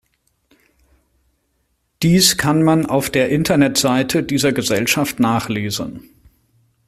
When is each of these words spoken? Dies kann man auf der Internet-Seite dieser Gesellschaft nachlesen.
Dies 2.01 2.35
kann 2.35 2.63
man 2.63 2.87
auf 2.87 3.11
der 3.11 3.29
Internet-Seite 3.29 4.23
dieser 4.23 4.51
Gesellschaft 4.51 5.19
nachlesen. 5.19 6.09